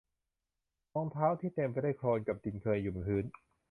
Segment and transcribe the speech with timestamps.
[0.93, 3.25] รอยเท้าที่เต็มไปด้วยโคลนกับดินเคยอยู่บนพื้น